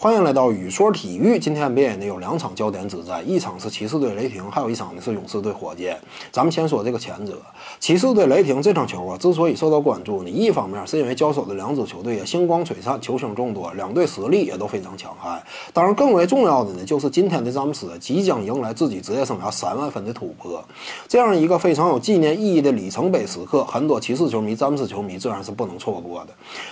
[0.00, 1.40] 欢迎来到雨说体育。
[1.40, 5.98] 今天 NBA 呢有两场焦点之战，一场是骑士对雷霆，还有一场呢是勇士对火箭。
[6.30, 7.36] 咱们先说这个前者，
[7.80, 15.42] 骑士对雷霆这场球啊，之所以受到关注呢，一方面是因为交手的两支球队啊星光璀璨，球星众多，两队实力也都非常强悍。
[15.72, 20.62] 当然，更为重要的呢，就是今天的詹姆斯即将迎来自己职业生涯三万分的突破，
[21.08, 26.28] 这样一个非常有纪念意义的里程碑时刻，很多骑士球迷、詹姆斯球迷自然是不能错过的。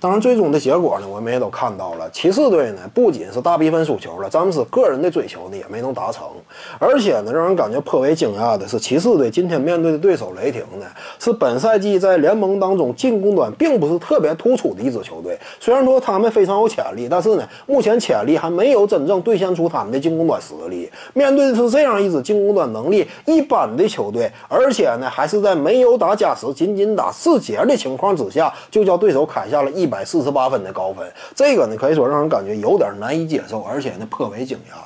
[0.00, 3.09] 当然，最终的结果呢，我们也都看到了，骑士队呢不。
[3.10, 6.28] 不仅是大比分输球了，詹姆斯个人的追求呢也没能达成，
[6.78, 10.86] 而且呢，让人感觉颇为惊讶的是，骑士队今天面对的对手雷霆呢，
[11.18, 15.36] 是本赛季在联盟当中进攻端并不是特别突出的一支球队。
[15.58, 20.88] 虽然说他们非常有潜力，但是呢，目前潜力还没有真正兑现出他们的进攻端实力。
[21.12, 29.70] 面对的是这样一支进攻端能力一般的球队，而且呢，还是在没有打加时、仅仅打四节的情况之下，就叫对手砍下了。
[29.72, 31.04] 一百四十八分的高分。
[31.34, 32.88] 这个呢，可以说让人感觉有点。
[33.00, 34.76] 难以接受，而且呢颇为惊讶。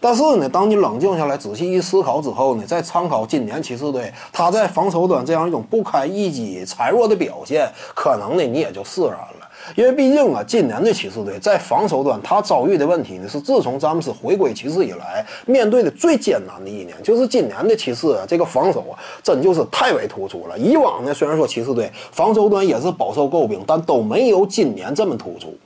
[0.00, 9.48] 但是呢，当你冷静下来，仔细一思考之后呢，再参考今年骑士队他在防守端这样一种不堪一击、孱弱的表现，可能呢你也就释然了。
[9.76, 16.94] 因为毕竟啊，今年的骑士队在防守端他遭遇的问题呢，是自从詹姆斯回归骑士以来面对的最艰难的一年。
[17.02, 20.58] 就是今年的骑士啊，这个防守啊，真就是太为突出了。
[20.58, 25.56] 以往呢，虽然说骑士队防守端也是饱受诟病，但都没有今年这么突出。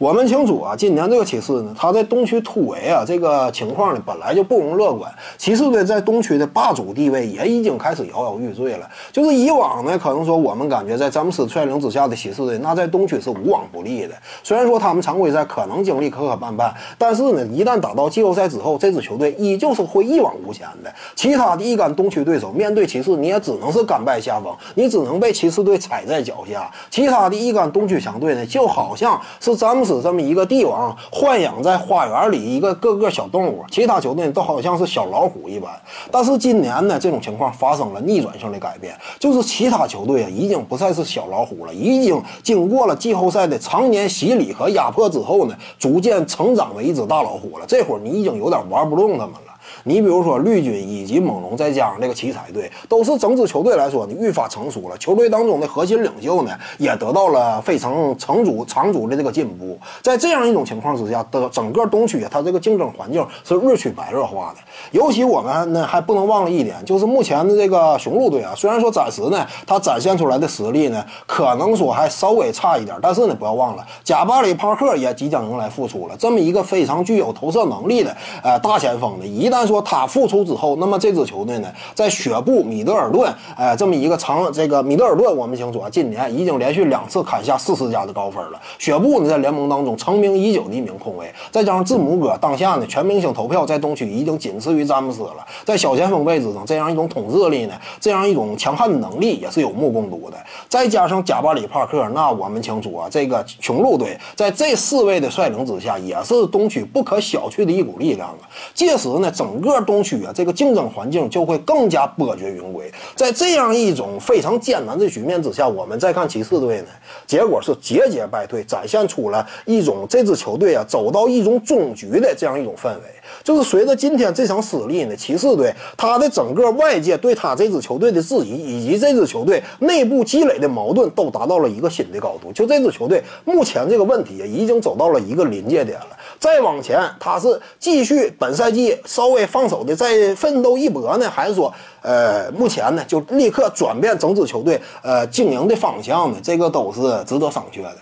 [0.00, 5.12] 我们清楚啊，今年这个骑士呢，他在东区突围啊，这个情况呢本来就不容乐观。
[5.36, 8.88] 骑士队在东区的霸主地位也已经开始摇摇欲坠了。
[9.12, 14.14] 就是以往呢，可能说我们感觉在詹姆斯率领之下的骑士队，那在东区是无往不利的。
[14.42, 20.90] 虽然说他们常规赛可能经历磕磕绊绊，但是呢，一旦打到季后赛之后，这支球队依旧是会一往无前的。
[21.14, 26.70] 其他的一干东区对手面对骑士，你也只能是甘拜下风，你只能被骑士队踩在脚下。
[26.88, 29.89] 其他的一干东区强队呢，就好像是詹姆斯。
[29.96, 35.70] 是这么一个帝王豢养在花园里一个个个小动物，其他球队都好像是小老虎一般。
[36.10, 47.64] 但是今年呢，这种情况发生了逆转性的改变，就是其他球队啊已经不再是小老虎了，已经经过了季后赛的常年洗礼和压迫之后呢，逐渐成长为一只大老虎了。
[47.66, 49.52] 这会儿你已经有点玩不动他们了。
[49.84, 54.96] 你比如说绿军以及猛龙，再加上这个奇才队，都是整支球队来说呢愈发成熟了。
[54.98, 59.78] 球队当中的核心领袖呢，也得到了非常成熟、长足的这个进步。
[60.02, 64.60] 在这样一种情况之下，的整个东区，它这个竞争环境是日趋白热化的。
[64.92, 76.16] 尤其我们呢还不能忘了一点，就是目前的这个雄鹿队啊，虽然说暂时呢，它展现出来的实力呢，可能说还稍微差一点，但是呢，不要忘了，贾巴里·帕克也即将迎来复出了。
[76.18, 88.60] 这么一个非常具有投射能力的呃大前锋呢，一旦说他复出之后，那么这支球队呢，在雪布、米德尔顿，哎，这么一个长这个米德尔顿，我们清楚啊，今年已经连续两次砍下四十加的高分了。
[88.78, 95.46] 雪布呢，在联盟当中成名已久的一名控卫，再加上字母哥，当下呢，全明星投票在东区已经仅次于詹姆斯了。
[95.64, 100.36] 在小前锋位置上，这样一种统治力呢，这样一种强悍的能力也是有目共睹的。
[100.68, 108.48] 再加上贾巴里·帕克，那我们清楚啊，这个雄鹿队在这四位的率领之下，也是东区不可小觑的一股力量啊。
[108.74, 112.90] 届时呢，整个东区啊，这个竞争环境就会更加波谲云诡。
[113.14, 116.88] 在这样一种非常艰难的局面之下，我们再看骑士队呢，
[117.26, 123.02] 结果是节节败退，展现出了一种这支球队啊走到一种终局的这样一种氛围。
[123.44, 132.52] 就是随着今天这场失利呢，骑士队他的整个外界对他这支球队的质疑，以及这支球队内部积累的矛盾，都达到了一个新的高度。
[132.52, 136.08] 就这支球队目前这个问题已经走到了一个临界点了。
[136.38, 146.38] 再往前，他是继续本赛季稍微放手的再奋斗一搏呢，还是说，呃，目前呢就立刻转变整支球队呃经营的方向呢？
[146.42, 147.96] 这个都是值得商榷的。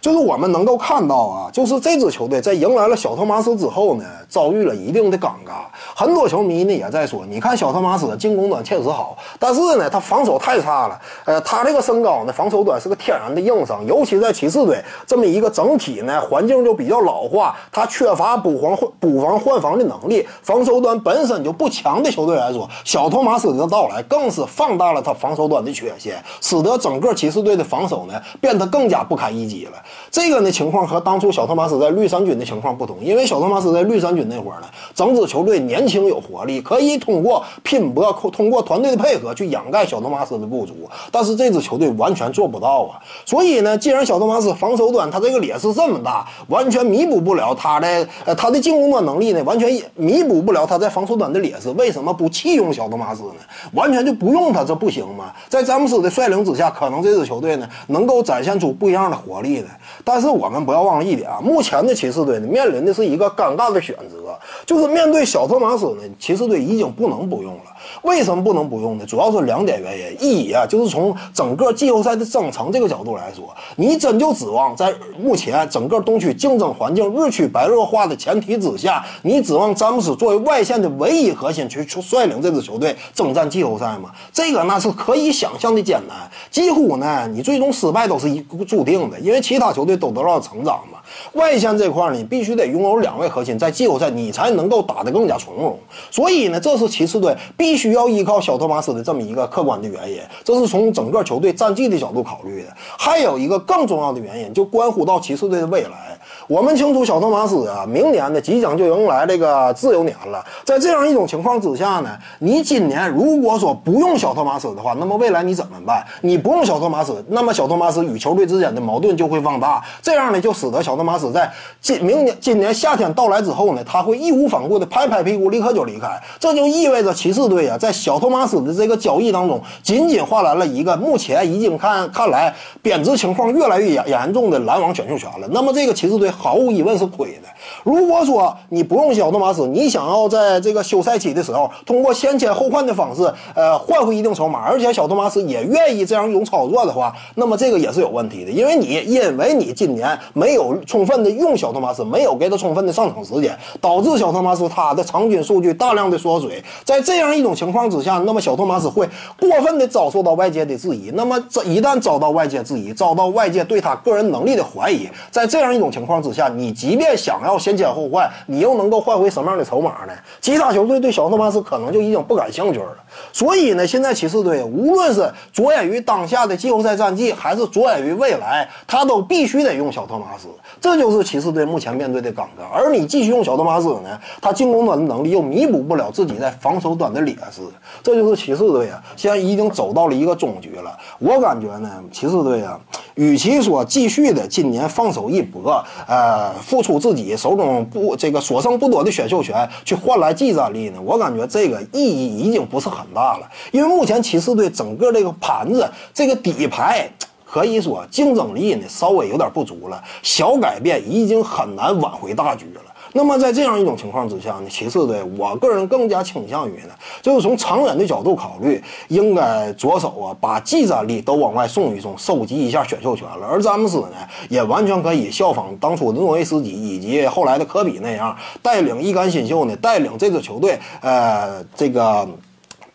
[0.00, 5.64] 就是我们能够看到啊，就是这支球队在迎来了小托马斯之后呢，遭遇了一定的尴尬。
[5.94, 11.00] 很多球迷呢也在说，你看小托马斯进攻端确实好，但是呢他防守太差了。
[11.24, 29.63] 呃，他这个身高呢，防守端是个天然的硬伤，尤其在骑士队这么一个整体呢环境就比较老化，他缺乏补防换补防换防的能力，防守端本身就不强的球队来说，小托马斯的到来更是放大了他防守端的缺陷，使得整个骑士队的防守呢变得更加不堪一击。
[30.10, 40.74] 这个呢情况和当初小托马斯在绿衫军的情况不同，因为小托马斯在绿衫军那会儿呢，整支球队年轻有活力，可以通过拼搏、通过团队的配合去掩盖小托马斯的不足。
[41.10, 43.00] 但是这支球队完全做不到啊！
[43.24, 53.34] 所以呢，既然小托马斯防守端他这个劣势这么大，完全弥补不了他的呃他的进攻端能力呢，完全弥补不了他在防守端的劣势，为什么不弃用小托马斯呢？
[53.72, 55.32] 完全就不用他，这不行吗？
[55.48, 59.53] 在詹姆斯的率领之下，可能这支球队呢能够展现出不一样的活力。
[60.02, 67.62] 但是我们不要忘了一点啊，目前的骑士队呢面临的是一个尴尬的选择，就是面对小托马斯呢，骑士队已经不能不用了。
[68.02, 69.06] 为什么不能不用呢？
[69.06, 70.04] 主要是两点原因。
[70.20, 84.10] 一啊，就是从整个季后赛的征程这个角度来说，你真就指望在目前整个东区竞争环境日趋白热化的前提之下，你指望詹姆斯作为外线的唯一核心去率领这支球队征战季后赛吗？
[84.32, 86.16] 这个那是可以想象的艰难，
[86.50, 90.93] 几乎呢，你最终失败都是一注定的，因为其他球队都得到了成长嘛。
[91.32, 95.78] 外线这块儿，你必须得拥有两位核心，在季后赛你才能够打得更加从容。
[96.10, 100.18] 所以呢，这是骑士队必须要依靠小托马斯的这么一个客观的原因。
[100.42, 102.68] 这是从整个球队战绩的角度考虑的。
[102.98, 106.18] 还有一个更重要的原因，就关乎到骑士队的未来。
[106.46, 110.44] 我们清楚，小托马斯啊，明年呢即将就迎来这个自由年了。
[110.62, 116.04] 在这样一种情况之下呢，你今年如果说不用小托马斯的话，那么未来你怎么办？
[116.20, 119.82] 你不用小托马斯，那么小托马斯与球队之间的矛盾就会放大。
[120.02, 121.50] 这样呢，就使得小托马斯在
[121.80, 126.20] 今明年今年夏天到来之后呢，他会义无反顾的拍拍屁股立刻就离开。
[126.38, 135.48] 这就意味着骑士队啊，在小托马斯的这个交易当中，仅仅换来了一个目前已经看看来贬值情况越来越严严重的篮网选秀权了。
[135.50, 136.30] 那么这个骑士队。
[136.34, 137.48] 毫无疑问是亏的。
[137.82, 156.62] 如果说你不用小托马斯，你想要在这个休赛期的时候通过先签后换的方式，呃，换回一定筹码，而且小托马斯也愿意这样一种操作的话，那么这个也是有问题的，因为你因为你今年没有充分的用小托马斯，没有给他充分的上场时间，导致小托马斯他的场均数据大量的缩水。
[156.84, 159.08] 在这样一种情况之下，那么小托马斯会
[159.38, 161.10] 过分的遭受到外界的质疑。
[161.14, 166.23] 那么这一旦遭到外界质疑，遭到外界对他个人能力的怀疑，在这样一种情况。
[166.24, 170.12] 之下，你即便想要先签后换，你又能够换回什么样的筹码呢？
[170.40, 172.96] 其他球队对小托马斯可能就已经不感兴趣了。
[173.32, 180.48] 所以呢，现在骑士队无论是着眼于当下的季后赛战绩，还是着眼于未来，他都必须得用小托马斯。
[180.80, 182.64] 这就是骑士队目前面对的尴尬。
[182.72, 187.62] 而你继续用小托马斯呢，他进攻端的能力又弥补不了自己在防守端的劣势。
[188.02, 190.96] 这就是骑士队啊，现在已经走到了一个终局了。
[191.18, 192.78] 我感觉呢，骑士队啊，
[193.14, 203.48] 与其说继续的今年放手一搏，呃，付出自己手中不这个所剩不多的选秀权去换来技战力呢，我感觉这个意义已经不是很大了。
[203.72, 207.08] 因为目前骑士队整个这个盘子，这个底牌。
[207.46, 212.80] 可以说竞争力呢稍微有点不足了，小改变已经很难挽回大局了。
[213.16, 216.90] 那么在这样一种情况之下呢，骑士队我个人更加倾向于呢，
[217.22, 223.46] 就是从长远的角度考虑，应该着手啊把技战力都往外送一送，收集一下选秀权了。
[223.46, 224.16] 而詹姆斯呢，
[224.48, 232.28] 也完全可以效仿当初的诺维斯基以及后来的科比那样，带领一干新秀呢，带领这支球队，呃，这个。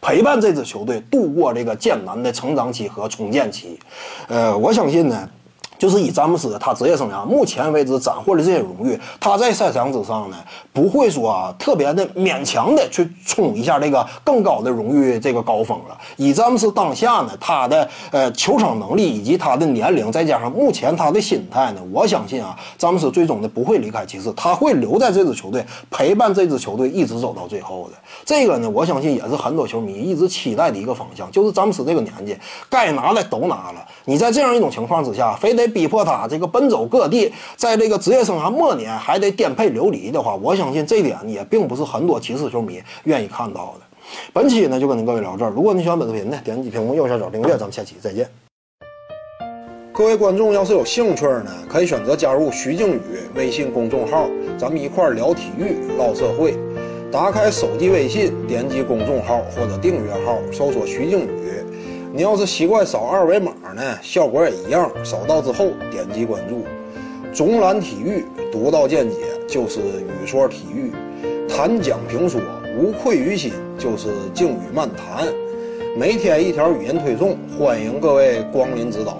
[0.00, 3.76] 陪伴这支球队度过这个艰难的成长期和重建期，
[4.28, 5.28] 呃，我相信呢。
[5.78, 10.36] 就是以詹姆斯他职业生涯目前为止斩获的这些荣誉，他在赛场之上呢，
[10.72, 15.96] 不会说啊特别的勉强的去冲一下这个更高的荣誉这个高峰了。
[16.16, 27.96] 以詹姆斯当下呢，他的呃球场能力以及他的年龄，再加上目前他的心态呢，我相信啊，詹姆斯最终呢不会离开骑士，他会留在这支球队陪伴这支球队一直走到最后的。
[28.24, 32.36] 这个呢，我相信也是很多球迷一直期待的一个方向，就是詹姆斯这个年纪
[32.68, 35.67] 该拿的都拿了，你在这样一种情况之下，非得。
[35.68, 43.86] 逼迫他这个奔走各地，在这个职业生涯末年还得颠沛流离的话，我相信这点也并不是很多骑士球迷愿意看到的。
[44.32, 48.28] 本期呢就跟您各位聊这儿，如果你喜欢本视频呢，点击屏幕右下角订阅，咱们下期再见。
[49.92, 53.00] 各位观众要是有兴趣呢，可以选择加入徐静宇
[53.34, 56.56] 微信公众号，咱们一块聊体育、唠社会。
[57.10, 61.50] 打开手机微信，点击公众号或者订阅号，搜索徐静宇。
[62.10, 64.90] 你要是习惯扫二维码呢，效果也一样。
[65.04, 66.64] 扫到之后点击关注。
[67.34, 70.90] 总览体育，独到见解就是语说体育，
[71.46, 72.40] 谈讲评说
[72.78, 75.26] 无愧于心就是静语漫谈。
[75.98, 79.18] 每天一条语音推送，欢迎各位光临指导。